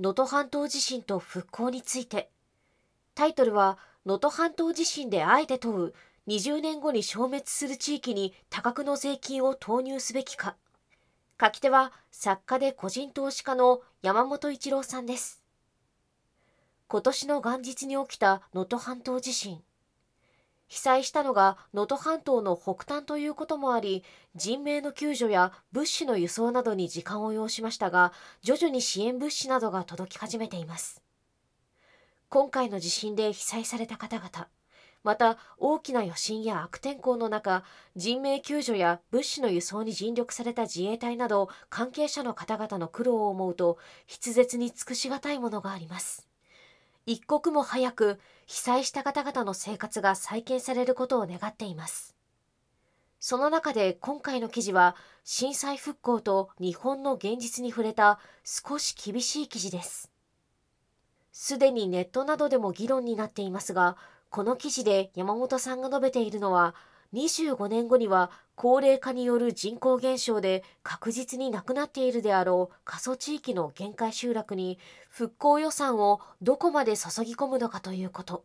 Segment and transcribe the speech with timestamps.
[0.00, 2.30] 能登半島地震と復興について。
[3.14, 5.94] タイトルは能登半島地震であえて問う
[6.26, 10.56] 20年後に消滅する地域に多額の税金を投入すべきか。
[11.38, 15.42] 書き手は作家で個人投資家の山本一郎さんです。
[16.88, 19.60] 今年の元日に起きた能登半島地震。
[20.70, 24.04] 被災したのが能登半島の北端ということもあり
[24.36, 31.02] 人命の救助や物資の輸送などに時間を要しましたが徐々に支援物資などが届き始めています。
[32.28, 34.46] 今回の地震で被災された方々
[35.02, 37.64] また大きな余震や悪天候の中
[37.96, 46.29] 人命救助や物資の輸送に尽力された自衛隊など関係者の方々の苦労を思うと筆舌に尽くしがたいものがあります。
[47.06, 52.14] 一刻も早く被災した方々の生活が再建されることを願っています。
[53.18, 60.10] その中で今回の記事は震災復興と日本の現実に触れた少し厳しい記事です。
[61.32, 63.96] すでにネットなどでも議論になっていますが
[64.30, 66.74] この記事で山本さんが述べているのは
[67.12, 78.44] 25年後には高齢化による人口減少で確実になくなっているであろう過疎地域の限界集落に復興予算をどこまで注ぎ込むのかということ。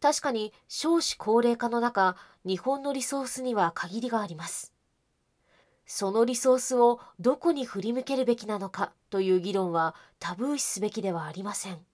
[0.00, 4.72] 確かに少子高齢化の中、日本のリソースには限りがあります。
[5.84, 11.89] そのリソースをどこに振り向けるべきなのかという議論はタブー視すべきではありません。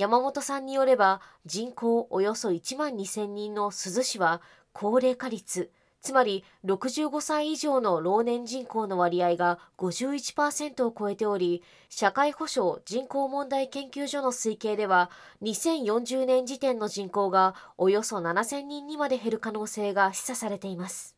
[0.00, 4.40] 山本さんによれば人口およそ1万2000人の珠洲市は
[4.72, 15.10] 高齢化率つまり65歳以上の老年人口の割合が51%を超えており社会保障人口問題研究所の推計では
[15.42, 21.14] 2040年時点の人口がおよそ7000人にまで減る可能性が示唆されています。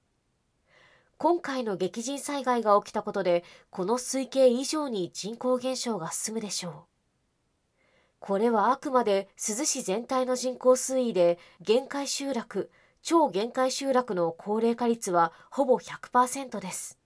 [1.19, 6.92] 今回の激甚災害が起きたことでこの推計以上に人口減少が進むでしょう。
[8.23, 12.71] これはあくまで珠洲市全体の人口推移で限界集落
[13.03, 17.01] 超限界集落の高齢化率はほぼ100%です。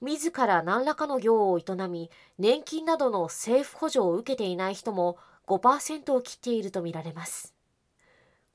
[0.00, 7.57] 自ら何らかの業を営み年金などの政府補助を受けていない人も5%を切っているとみられます。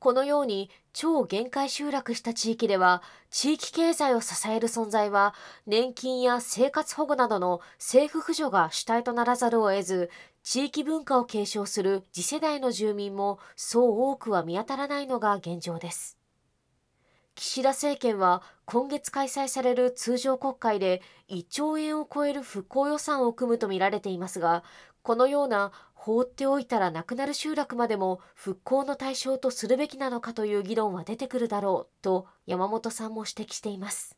[0.04, 5.34] このように超限界集落した地域では地域経済を支える存在は
[5.66, 10.10] 年金や生活保護などの政府扶助が主体とならざるを得ず
[10.44, 16.23] 地域文化を継承する次世代の住民もそう多くは見当たらないのが現状です。
[17.36, 24.64] 岸田政権は今月開催される通常国会で1兆円を超える復興予算を組むとみられていますが
[25.02, 34.18] このような放っておいたらなくなる集落までも復興の対象とするべきなのかという議論は出てくるだろうと山本さんも指摘しています。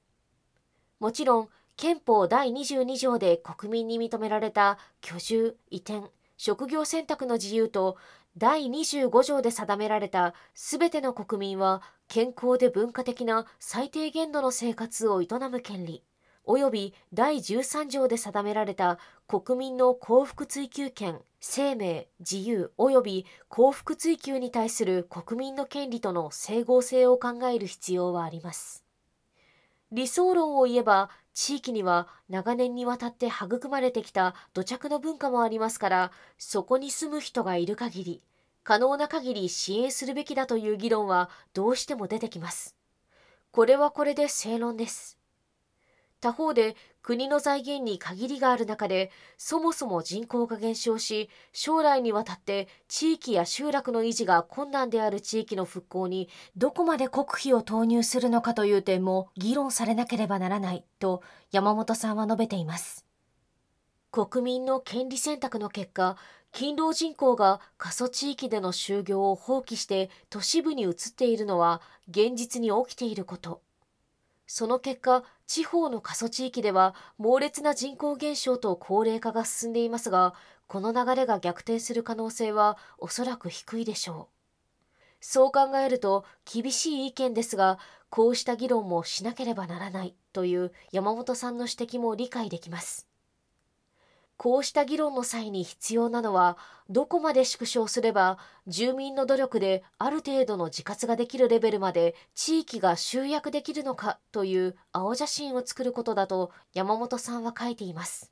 [0.99, 7.97] もちろん憲法第22条で国民に認められた居住移転職業選択の自由と
[8.37, 16.03] 第25条で定められたすべての国民は健康で文化的な最低限度の生活を営む権利
[16.47, 28.83] 及び第13条で定められた国民の幸福追求権生命自由及び幸福追求に対する国民の権利との整合性を考える必要はあります。
[29.91, 38.21] 理想論を言えば地域には長年にわたって育まれてきた土着の文化もありますからそこに住む人がいる限り
[38.65, 42.75] 可能な限り支援するべきだという議論はどうしても出てきます。
[43.51, 45.19] これはこれで正論です。
[46.19, 56.27] 他方で国の財源に限りがある中でそもそも人口が減少し将来にわたって地域や集落の維持が困難である地域の復興に
[56.57, 61.21] どこまで国費を投入するのかという点も議論されなければならないと
[61.51, 63.05] 山本さんは述べています。
[64.11, 66.15] 国民の権利選択の結果
[66.55, 73.61] 勤労人口が過疎地域での就業を放棄して都市部に移っているのは現実に起きていること
[74.47, 80.33] その結果、地方の過疎地域では猛烈な人口減少と高齢化が進んでいますが、
[80.67, 84.85] この流れが逆転する可能性はおそらく低いでしょう。
[85.19, 87.79] そう考えると厳しい意見ですが、
[88.09, 93.07] こうした議論もしなければならないという山本さんの指摘も理解できます。
[94.37, 96.57] こうした議論の際に必要なのは、
[96.89, 98.37] どこまで縮小すれば
[98.67, 108.31] 住民の努力である程度の自活ができるレベルまで地域が集約できるのかという青写真を作ることだと山本さんは書いています。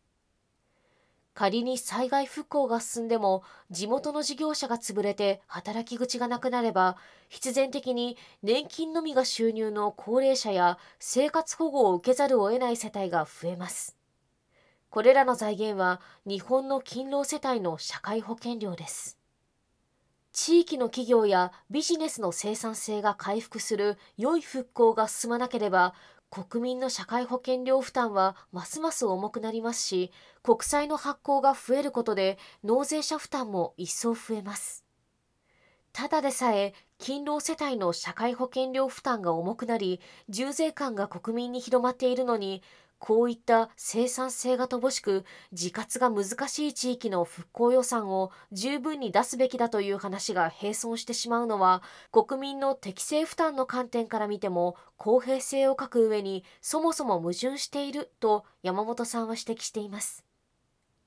[1.33, 3.41] 仮に災害復興が進んでも
[3.71, 6.95] 地元の事業者が潰れて働き口がなくなれば
[7.27, 14.02] 必然的に年金のみが収入の高齢者や生活保護を受けざるを得ない世帯が増えます。
[14.93, 19.17] これらの財源は日本の勤労世帯の社会保険料です。
[20.33, 25.95] 地域の企業やビジネスの生産性が回復する良い復興が進まなければ
[26.29, 30.11] 国民の社会保険料負担はますます重くなりますし
[30.43, 34.85] 国債の発行が増えることで納税者負担も一層増えます
[35.91, 42.61] ただでさえ勤労世帯の社会保険料負担が重くなり重税感が国民に広まっているのに
[43.05, 51.83] こういった生産性が乏しく自活が難しい地域の復興予算を十分に出すべきだという話が並走してしまうのは
[52.13, 60.23] 国民の適正負担の観点から見ても公平性を欠く上にそもそも矛盾していると山本さんは指摘しています。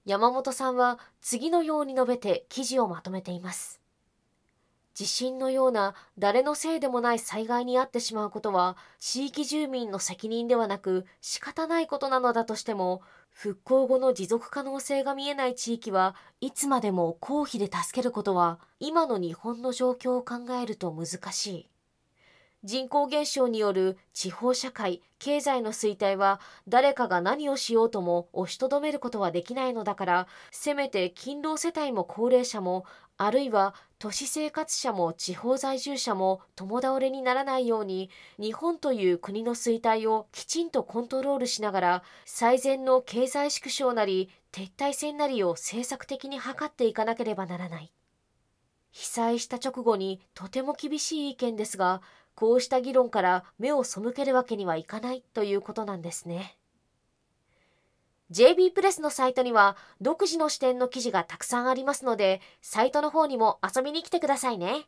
[0.05, 3.86] 山本さんは次のように述べて記事をまとめています。
[4.97, 21.71] 地震のような誰のせいでもない災害に遭ってしまうことは地域住民の責任ではなく仕方ないことなのだとしても復興後の持続可能性が見えない地域はいつまでも公費で助けることは今の日本の状況を考えると難しい。
[22.67, 32.85] 人口減少による地方社会、経済の衰退は誰かが何をしようとも押しとどめることはできないのだから、せめて勤労世帯も高齢者も、
[33.19, 47.93] あるいは都市生活者も地方在住者も共倒れにならないように、日本という国の衰退をきちんとコントロールしながら、最善の経済縮小なり撤退戦なりを政策的に図っていかなければならない。
[48.91, 52.01] 被災した直後にとても厳しい意見ですが、
[52.37, 56.57] こうした議論から目を背けるわけにはいかないということなんですね。
[58.31, 64.87] JB プレスのサイトには独自の視点の記事がたくさんありますので、サイトの方にも遊びに来てくださいね。